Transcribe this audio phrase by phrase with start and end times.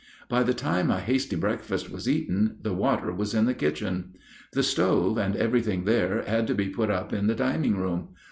[0.27, 4.15] By the time a hasty breakfast was eaten the water was in the kitchen.
[4.51, 8.07] The stove and everything there had to be put up in the dining room.